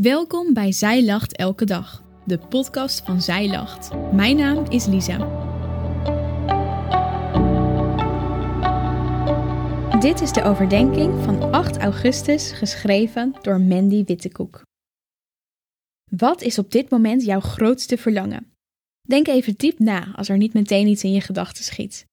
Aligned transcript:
Welkom 0.00 0.54
bij 0.54 0.72
Zij 0.72 1.04
Lacht 1.04 1.36
Elke 1.36 1.64
Dag, 1.64 2.02
de 2.24 2.38
podcast 2.38 3.04
van 3.04 3.22
Zij 3.22 3.48
Lacht. 3.48 4.12
Mijn 4.12 4.36
naam 4.36 4.70
is 4.70 4.86
Lisa. 4.86 5.18
Dit 10.00 10.20
is 10.20 10.32
de 10.32 10.42
overdenking 10.42 11.24
van 11.24 11.52
8 11.52 11.76
augustus, 11.76 12.52
geschreven 12.52 13.34
door 13.42 13.60
Mandy 13.60 14.04
Wittekoek. 14.04 14.62
Wat 16.10 16.42
is 16.42 16.58
op 16.58 16.70
dit 16.70 16.90
moment 16.90 17.24
jouw 17.24 17.40
grootste 17.40 17.96
verlangen? 17.96 18.52
Denk 19.08 19.26
even 19.26 19.54
diep 19.56 19.78
na 19.78 20.14
als 20.14 20.28
er 20.28 20.36
niet 20.36 20.52
meteen 20.52 20.86
iets 20.86 21.04
in 21.04 21.12
je 21.12 21.20
gedachten 21.20 21.64
schiet. 21.64 22.04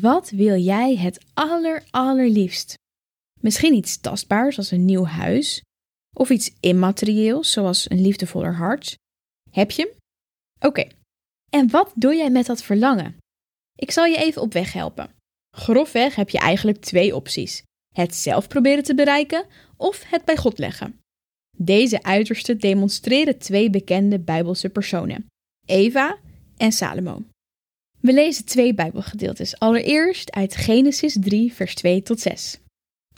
Wat 0.00 0.30
wil 0.30 0.56
jij 0.56 0.96
het 0.96 1.24
aller 1.34 1.84
allerliefst? 1.90 2.74
Misschien 3.40 3.74
iets 3.74 4.00
tastbaars 4.00 4.56
als 4.56 4.70
een 4.70 4.84
nieuw 4.84 5.04
huis, 5.04 5.62
of 6.16 6.30
iets 6.30 6.50
immaterieels, 6.60 7.52
zoals 7.52 7.90
een 7.90 8.00
liefdevoller 8.00 8.54
hart. 8.54 8.94
Heb 9.50 9.70
je 9.70 9.82
hem? 9.82 9.92
Oké. 10.70 10.88
En 11.50 11.70
wat 11.70 11.92
doe 11.94 12.14
jij 12.14 12.30
met 12.30 12.46
dat 12.46 12.62
verlangen? 12.62 13.16
Ik 13.76 13.90
zal 13.90 14.04
je 14.04 14.16
even 14.16 14.42
op 14.42 14.52
weg 14.52 14.72
helpen. 14.72 15.10
Grofweg 15.56 16.14
heb 16.14 16.30
je 16.30 16.38
eigenlijk 16.38 16.78
twee 16.80 17.14
opties: 17.14 17.62
het 17.94 18.14
zelf 18.14 18.48
proberen 18.48 18.84
te 18.84 18.94
bereiken 18.94 19.46
of 19.76 20.02
het 20.06 20.24
bij 20.24 20.36
God 20.36 20.58
leggen. 20.58 21.00
Deze 21.56 22.02
uitersten 22.02 22.58
demonstreren 22.58 23.38
twee 23.38 23.70
bekende 23.70 24.20
Bijbelse 24.20 24.68
personen: 24.68 25.26
Eva 25.66 26.18
en 26.56 26.72
Salomo. 26.72 27.22
We 28.00 28.12
lezen 28.12 28.44
twee 28.44 28.74
Bijbelgedeeltes. 28.74 29.58
Allereerst 29.58 30.32
uit 30.32 30.56
Genesis 30.56 31.16
3, 31.20 31.52
vers 31.52 31.74
2 31.74 32.02
tot 32.02 32.20
6. 32.20 32.58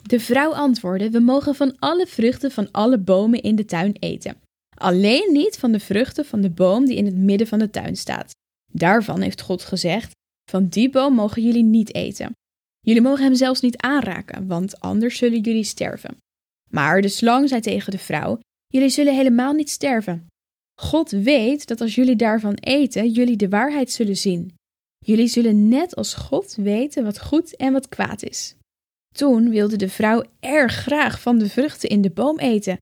De 0.07 0.21
vrouw 0.21 0.55
antwoordde: 0.55 1.11
We 1.11 1.21
mogen 1.21 1.55
van 1.55 1.79
alle 1.79 2.07
vruchten 2.07 2.51
van 2.51 2.71
alle 2.71 2.99
bomen 2.99 3.43
in 3.43 3.57
de 3.57 3.65
tuin 3.65 3.97
eten. 3.99 4.37
Alleen 4.77 5.33
niet 5.33 5.59
van 5.59 5.73
de 5.73 5.81
vruchten 5.81 6.25
van 6.25 6.41
de 6.41 6.51
boom 6.51 6.85
die 6.87 6.97
in 6.97 7.05
het 7.05 7.17
midden 7.17 7.47
van 7.47 7.59
de 7.59 7.71
tuin 7.71 7.97
staat. 7.97 8.31
Daarvan 8.73 9.21
heeft 9.21 9.41
God 9.41 9.63
gezegd: 9.63 10.11
Van 10.51 10.69
die 10.69 10.91
boom 10.91 11.15
mogen 11.15 11.43
jullie 11.43 11.65
niet 11.65 11.95
eten. 11.95 12.33
Jullie 12.81 13.03
mogen 13.03 13.25
hem 13.25 13.35
zelfs 13.35 13.61
niet 13.61 13.77
aanraken, 13.77 14.47
want 14.47 14.81
anders 14.81 15.17
zullen 15.17 15.41
jullie 15.41 15.65
sterven. 15.65 16.17
Maar 16.71 17.03
de 17.03 17.09
slang 17.09 17.49
zei 17.49 17.61
tegen 17.61 17.91
de 17.91 17.99
vrouw: 17.99 18.39
Jullie 18.67 18.89
zullen 18.89 19.15
helemaal 19.15 19.53
niet 19.53 19.71
sterven. 19.71 20.27
God 20.81 21.11
weet 21.11 21.67
dat 21.67 21.81
als 21.81 21.95
jullie 21.95 22.17
daarvan 22.17 22.55
eten, 22.55 23.09
jullie 23.09 23.37
de 23.37 23.49
waarheid 23.49 23.91
zullen 23.91 24.17
zien. 24.17 24.55
Jullie 24.99 25.29
zullen 25.29 25.69
net 25.69 25.95
als 25.95 26.15
God 26.15 26.55
weten 26.55 27.05
wat 27.05 27.21
goed 27.21 27.57
en 27.57 27.73
wat 27.73 27.89
kwaad 27.89 28.23
is. 28.23 28.55
Toen 29.15 29.51
wilde 29.51 29.77
de 29.77 29.89
vrouw 29.89 30.25
erg 30.41 30.75
graag 30.75 31.21
van 31.21 31.39
de 31.39 31.49
vruchten 31.49 31.89
in 31.89 32.03
de 32.03 32.11
boom 32.11 32.39
eten. 32.39 32.79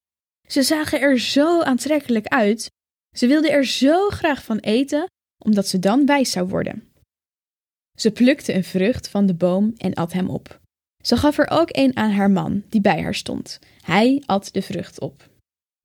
Ze 0.49 0.63
zagen 0.63 1.01
er 1.01 1.21
zo 1.21 1.61
aantrekkelijk 1.61 2.27
uit. 2.27 2.71
Ze 3.17 3.27
wilde 3.27 3.51
er 3.51 3.67
zo 3.67 4.09
graag 4.09 4.45
van 4.45 4.59
eten, 4.59 5.07
omdat 5.45 5.69
ze 5.69 5.79
dan 5.79 6.07
wijs 6.07 6.31
zou 6.31 6.49
worden. 6.49 6.93
Ze 7.99 8.11
plukte 8.11 8.55
een 8.55 8.65
vrucht 8.65 9.09
van 9.09 9.27
de 9.27 9.35
boom 9.35 9.73
en 9.77 9.95
at 9.95 10.13
hem 10.13 10.31
op. 10.31 10.61
Ze 11.03 11.17
gaf 11.17 11.39
er 11.39 11.51
ook 11.51 11.69
een 11.71 11.97
aan 11.97 12.11
haar 12.11 12.31
man, 12.31 12.63
die 12.69 12.81
bij 12.81 13.03
haar 13.03 13.15
stond. 13.15 13.59
Hij 13.81 14.23
at 14.27 14.49
de 14.53 14.63
vrucht 14.63 15.01
op. 15.01 15.31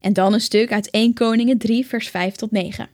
En 0.04 0.14
dan 0.14 0.34
een 0.34 0.42
stuk 0.42 0.72
uit 0.72 0.90
1 0.90 1.14
Koningen 1.14 1.58
3, 1.58 1.86
vers 1.86 2.10
5 2.10 2.36
tot 2.36 2.52
9. 2.52 2.90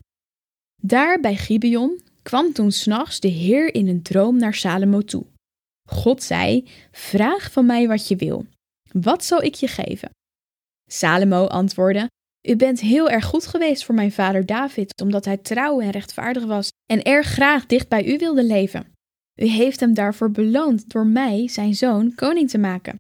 Daar 0.81 1.19
bij 1.19 1.35
Gibeon 1.35 2.01
kwam 2.21 2.53
toen 2.53 2.71
s'nachts 2.71 3.19
de 3.19 3.27
Heer 3.27 3.73
in 3.73 3.87
een 3.87 4.01
droom 4.01 4.37
naar 4.37 4.53
Salomo 4.53 5.01
toe. 5.01 5.25
God 5.89 6.23
zei: 6.23 6.67
Vraag 6.91 7.51
van 7.51 7.65
mij 7.65 7.87
wat 7.87 8.07
je 8.07 8.15
wil. 8.15 8.45
Wat 8.91 9.23
zal 9.23 9.41
ik 9.43 9.55
je 9.55 9.67
geven? 9.67 10.09
Salomo 10.89 11.45
antwoordde: 11.45 12.09
U 12.47 12.55
bent 12.55 12.79
heel 12.79 13.09
erg 13.09 13.25
goed 13.25 13.47
geweest 13.47 13.85
voor 13.85 13.95
mijn 13.95 14.11
vader 14.11 14.45
David, 14.45 15.01
omdat 15.01 15.25
hij 15.25 15.37
trouw 15.37 15.79
en 15.79 15.89
rechtvaardig 15.89 16.45
was 16.45 16.69
en 16.85 17.03
erg 17.03 17.27
graag 17.27 17.65
dicht 17.65 17.89
bij 17.89 18.05
u 18.05 18.17
wilde 18.17 18.43
leven. 18.43 18.91
U 19.35 19.45
heeft 19.45 19.79
hem 19.79 19.93
daarvoor 19.93 20.31
beloond 20.31 20.89
door 20.89 21.07
mij, 21.07 21.47
zijn 21.47 21.75
zoon, 21.75 22.15
koning 22.15 22.49
te 22.49 22.57
maken. 22.57 22.95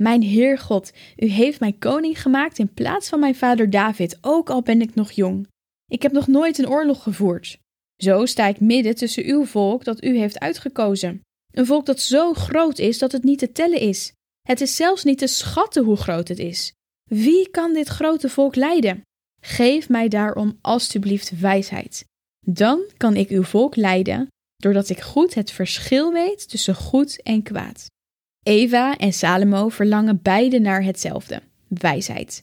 Mijn 0.00 0.22
Heer 0.22 0.58
God, 0.58 0.92
u 1.16 1.26
heeft 1.26 1.60
mij 1.60 1.72
koning 1.72 2.22
gemaakt 2.22 2.58
in 2.58 2.74
plaats 2.74 3.08
van 3.08 3.20
mijn 3.20 3.34
vader 3.34 3.70
David, 3.70 4.18
ook 4.20 4.50
al 4.50 4.62
ben 4.62 4.80
ik 4.80 4.94
nog 4.94 5.10
jong. 5.10 5.48
Ik 5.86 6.02
heb 6.02 6.12
nog 6.12 6.26
nooit 6.26 6.58
een 6.58 6.68
oorlog 6.68 7.02
gevoerd. 7.02 7.58
Zo 7.96 8.26
sta 8.26 8.46
ik 8.46 8.60
midden 8.60 8.94
tussen 8.94 9.24
uw 9.24 9.44
volk 9.44 9.84
dat 9.84 10.04
u 10.04 10.16
heeft 10.16 10.38
uitgekozen. 10.38 11.22
Een 11.58 11.66
volk 11.66 11.86
dat 11.86 12.00
zo 12.00 12.32
groot 12.32 12.78
is 12.78 12.98
dat 12.98 13.12
het 13.12 13.24
niet 13.24 13.38
te 13.38 13.52
tellen 13.52 13.80
is. 13.80 14.12
Het 14.42 14.60
is 14.60 14.76
zelfs 14.76 15.04
niet 15.04 15.18
te 15.18 15.26
schatten 15.26 15.84
hoe 15.84 15.96
groot 15.96 16.28
het 16.28 16.38
is. 16.38 16.72
Wie 17.10 17.50
kan 17.50 17.72
dit 17.72 17.88
grote 17.88 18.28
volk 18.28 18.54
leiden? 18.54 19.02
Geef 19.40 19.88
mij 19.88 20.08
daarom 20.08 20.58
alstublieft 20.60 21.40
wijsheid. 21.40 22.04
Dan 22.46 22.80
kan 22.96 23.16
ik 23.16 23.28
uw 23.28 23.42
volk 23.42 23.76
leiden, 23.76 24.26
doordat 24.56 24.88
ik 24.88 25.00
goed 25.00 25.34
het 25.34 25.50
verschil 25.50 26.12
weet 26.12 26.48
tussen 26.48 26.74
goed 26.74 27.22
en 27.22 27.42
kwaad. 27.42 27.86
Eva 28.42 28.96
en 28.96 29.12
Salomo 29.12 29.68
verlangen 29.68 30.22
beide 30.22 30.58
naar 30.58 30.82
hetzelfde: 30.82 31.42
wijsheid. 31.68 32.42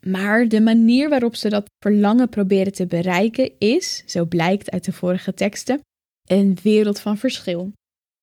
Maar 0.00 0.48
de 0.48 0.60
manier 0.60 1.08
waarop 1.08 1.36
ze 1.36 1.48
dat 1.48 1.70
verlangen 1.78 2.28
proberen 2.28 2.72
te 2.72 2.86
bereiken 2.86 3.52
is, 3.58 4.02
zo 4.06 4.24
blijkt 4.24 4.70
uit 4.70 4.84
de 4.84 4.92
vorige 4.92 5.34
teksten, 5.34 5.80
een 6.26 6.58
wereld 6.62 7.00
van 7.00 7.18
verschil. 7.18 7.72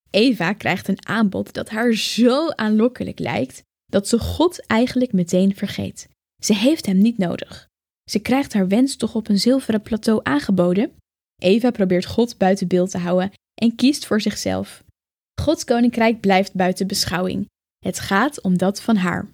Eva 0.10 0.54
krijgt 0.54 0.88
een 0.88 1.08
aanbod 1.08 1.54
dat 1.54 1.70
haar 1.70 1.94
zo 1.94 2.50
aanlokkelijk 2.50 3.20
lijkt 3.20 3.64
dat 3.86 4.08
ze 4.08 4.20
God 4.20 4.66
eigenlijk 4.66 5.14
meteen 5.14 5.56
vergeet. 5.56 6.08
Ze 6.44 6.54
heeft 6.54 6.86
hem 6.86 6.98
niet 6.98 7.18
nodig. 7.18 7.68
Ze 8.10 8.20
krijgt 8.20 8.54
haar 8.54 8.68
wens 8.68 8.96
toch 8.96 9.16
op 9.16 9.28
een 9.28 9.40
zilveren 9.40 9.82
plateau 9.82 10.20
aangeboden. 10.24 10.92
Eva 11.42 11.72
probeert 11.72 12.06
God 12.06 12.38
buiten 12.38 12.68
beeld 12.68 12.90
te 12.92 12.98
houden 12.98 13.32
en 13.54 13.76
kiest 13.76 14.06
voor 14.06 14.22
zichzelf. 14.22 14.84
Gods 15.42 15.64
koninkrijk 15.64 16.20
blijft 16.20 16.54
buiten 16.54 16.88
beschouwing. 16.88 17.48
Het 17.80 18.00
gaat 18.00 18.42
om 18.42 18.58
dat 18.58 18.82
van 18.82 18.96
haar. 18.96 19.28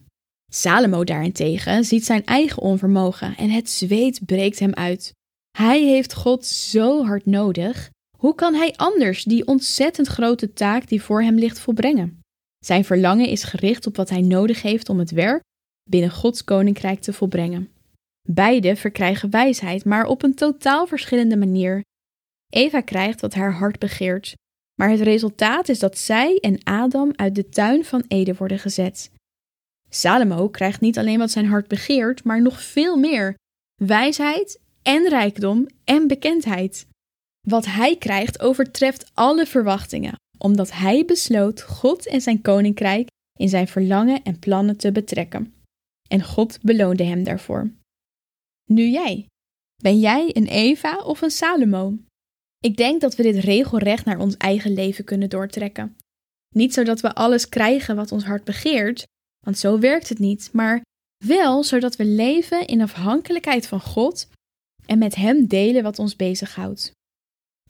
Salomo 0.51 1.03
daarentegen 1.03 1.85
ziet 1.85 2.05
zijn 2.05 2.25
eigen 2.25 2.61
onvermogen 2.61 3.37
en 3.37 3.49
het 3.49 3.69
zweet 3.69 4.25
breekt 4.25 4.59
hem 4.59 4.73
uit. 4.73 5.13
Hij 5.57 5.83
heeft 5.83 6.13
God 6.13 6.45
zo 6.45 7.05
hard 7.05 7.25
nodig 7.25 7.89
hoe 8.17 8.35
kan 8.35 8.53
hij 8.53 8.73
anders 8.75 9.23
die 9.23 9.47
ontzettend 9.47 10.07
grote 10.07 10.53
taak 10.53 10.87
die 10.87 11.01
voor 11.01 11.21
hem 11.21 11.35
ligt 11.35 11.59
volbrengen? 11.59 12.19
Zijn 12.65 12.85
verlangen 12.85 13.27
is 13.27 13.43
gericht 13.43 13.87
op 13.87 13.95
wat 13.95 14.09
hij 14.09 14.21
nodig 14.21 14.61
heeft 14.61 14.89
om 14.89 14.99
het 14.99 15.11
werk 15.11 15.43
binnen 15.89 16.11
Gods 16.11 16.43
koninkrijk 16.43 17.01
te 17.01 17.13
volbrengen. 17.13 17.69
Beide 18.27 18.75
verkrijgen 18.75 19.29
wijsheid, 19.29 19.85
maar 19.85 20.05
op 20.05 20.23
een 20.23 20.35
totaal 20.35 20.87
verschillende 20.87 21.37
manier. 21.37 21.83
Eva 22.53 22.81
krijgt 22.81 23.21
wat 23.21 23.33
haar 23.33 23.53
hart 23.53 23.79
begeert, 23.79 24.33
maar 24.75 24.89
het 24.89 25.01
resultaat 25.01 25.69
is 25.69 25.79
dat 25.79 25.97
zij 25.97 26.37
en 26.39 26.63
Adam 26.63 27.11
uit 27.15 27.35
de 27.35 27.49
tuin 27.49 27.85
van 27.85 28.03
Eden 28.07 28.35
worden 28.35 28.59
gezet. 28.59 29.11
Salomo 29.89 30.49
krijgt 30.49 30.81
niet 30.81 30.97
alleen 30.97 31.19
wat 31.19 31.31
zijn 31.31 31.45
hart 31.45 31.67
begeert, 31.67 32.23
maar 32.23 32.41
nog 32.41 32.61
veel 32.61 32.97
meer: 32.97 33.35
wijsheid 33.75 34.59
en 34.81 35.09
rijkdom 35.09 35.67
en 35.83 36.07
bekendheid. 36.07 36.87
Wat 37.45 37.65
hij 37.65 37.97
krijgt 37.97 38.39
overtreft 38.39 39.11
alle 39.13 39.45
verwachtingen, 39.45 40.15
omdat 40.37 40.71
hij 40.71 41.05
besloot 41.05 41.61
God 41.61 42.07
en 42.07 42.21
zijn 42.21 42.41
koninkrijk 42.41 43.07
in 43.39 43.49
zijn 43.49 43.67
verlangen 43.67 44.23
en 44.23 44.39
plannen 44.39 44.77
te 44.77 44.91
betrekken. 44.91 45.53
En 46.07 46.23
God 46.23 46.61
beloonde 46.61 47.03
hem 47.03 47.23
daarvoor. 47.23 47.71
Nu 48.65 48.83
jij. 48.83 49.25
Ben 49.83 49.99
jij 49.99 50.29
een 50.33 50.47
Eva 50.47 50.97
of 50.97 51.21
een 51.21 51.31
Salomo? 51.31 51.93
Ik 52.59 52.77
denk 52.77 53.01
dat 53.01 53.15
we 53.15 53.23
dit 53.23 53.43
regelrecht 53.43 54.05
naar 54.05 54.19
ons 54.19 54.37
eigen 54.37 54.73
leven 54.73 55.03
kunnen 55.03 55.29
doortrekken. 55.29 55.95
Niet 56.55 56.73
zodat 56.73 57.01
we 57.01 57.15
alles 57.15 57.49
krijgen 57.49 57.95
wat 57.95 58.11
ons 58.11 58.23
hart 58.23 58.43
begeert, 58.43 59.03
want 59.45 59.57
zo 59.57 59.79
werkt 59.79 60.09
het 60.09 60.19
niet, 60.19 60.49
maar 60.53 60.81
wel 61.25 61.63
zodat 61.63 61.95
we 61.95 62.05
leven 62.05 62.67
in 62.67 62.81
afhankelijkheid 62.81 63.67
van 63.67 63.81
God 63.81 64.27
en 64.85 64.97
met 64.97 65.15
Hem 65.15 65.47
delen 65.47 65.83
wat 65.83 65.99
ons 65.99 66.15
bezighoudt. 66.15 66.91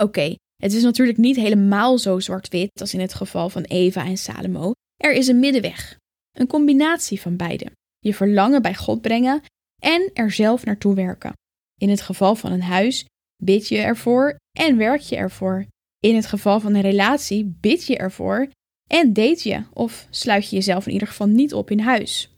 Oké, 0.04 0.36
het 0.56 0.74
is 0.74 0.84
natuurlijk 0.84 1.18
niet 1.18 1.36
helemaal 1.36 1.98
zo 1.98 2.20
zwart-wit 2.20 2.82
als 2.82 2.94
in 2.94 3.00
het 3.00 3.14
geval 3.14 3.50
van 3.50 3.64
Eva 3.64 4.06
en 4.06 4.18
Salomo. 4.18 4.72
Er 4.96 5.14
is 5.14 5.28
een 5.28 5.40
middenweg. 5.40 5.98
Een 6.32 6.48
combinatie 6.48 7.22
van 7.22 7.36
beide. 7.36 7.72
Je 8.00 8.14
verlangen 8.14 8.62
bij 8.62 8.76
God 8.76 9.02
brengen 9.02 9.42
en 9.82 10.12
er 10.14 10.32
zelf 10.32 10.66
naartoe 10.66 10.96
werken. 10.96 11.34
In 11.82 11.90
het 11.90 12.02
geval 12.02 12.36
van 12.36 12.52
een 12.52 12.62
huis 12.62 13.06
bid 13.44 13.68
je 13.68 13.78
ervoor 13.78 14.36
en 14.58 14.78
werk 14.78 15.02
je 15.02 15.16
ervoor. 15.16 15.66
In 16.00 16.16
het 16.16 16.26
geval 16.26 16.60
van 16.60 16.74
een 16.74 16.82
relatie 16.82 17.56
bid 17.60 17.86
je 17.86 17.98
ervoor 17.98 18.50
en 18.90 19.14
date 19.14 19.50
je 19.50 19.64
of 19.74 20.08
sluit 20.10 20.50
je 20.50 20.56
jezelf 20.56 20.86
in 20.86 20.94
ieder 20.94 21.08
geval 21.08 21.28
niet 21.28 21.54
op 21.54 21.72
in 21.72 21.80
huis. 21.80 22.30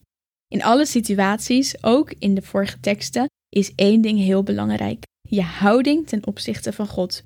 In 0.48 0.64
alle 0.64 0.86
situaties, 0.86 1.84
ook 1.84 2.14
in 2.20 2.36
de 2.36 2.42
vorige 2.42 2.80
teksten, 2.80 3.26
is 3.50 3.76
één 3.76 4.02
ding 4.02 4.20
heel 4.20 4.44
belangrijk: 4.44 5.04
je 5.30 5.42
houding 5.42 6.08
ten 6.08 6.28
opzichte 6.28 6.74
van 6.74 6.88
God. 6.88 7.24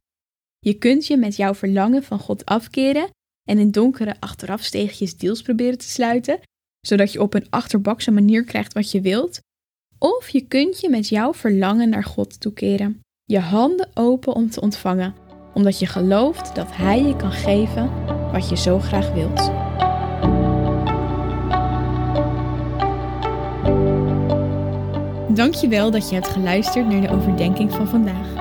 Je 0.65 0.73
kunt 0.73 1.07
je 1.07 1.17
met 1.17 1.35
jouw 1.35 1.53
verlangen 1.53 2.03
van 2.03 2.19
God 2.19 2.45
afkeren 2.45 3.09
en 3.49 3.57
in 3.57 3.71
donkere 3.71 4.15
achterafsteegjes 4.19 5.17
deals 5.17 5.41
proberen 5.41 5.77
te 5.77 5.89
sluiten, 5.89 6.39
zodat 6.87 7.11
je 7.11 7.21
op 7.21 7.33
een 7.33 7.47
achterbakse 7.49 8.11
manier 8.11 8.43
krijgt 8.43 8.73
wat 8.73 8.91
je 8.91 9.01
wilt. 9.01 9.39
Of 9.97 10.29
je 10.29 10.41
kunt 10.41 10.79
je 10.79 10.89
met 10.89 11.09
jouw 11.09 11.33
verlangen 11.33 11.89
naar 11.89 12.03
God 12.03 12.39
toekeren. 12.39 12.99
Je 13.25 13.39
handen 13.39 13.89
open 13.93 14.33
om 14.33 14.49
te 14.49 14.61
ontvangen, 14.61 15.15
omdat 15.53 15.79
je 15.79 15.85
gelooft 15.85 16.55
dat 16.55 16.75
Hij 16.75 17.03
je 17.03 17.15
kan 17.15 17.31
geven 17.31 18.05
wat 18.31 18.49
je 18.49 18.57
zo 18.57 18.79
graag 18.79 19.13
wilt. 19.13 19.51
Dankjewel 25.35 25.91
dat 25.91 26.09
je 26.09 26.15
hebt 26.15 26.27
geluisterd 26.27 26.87
naar 26.87 27.01
de 27.01 27.09
overdenking 27.09 27.71
van 27.71 27.87
vandaag. 27.87 28.40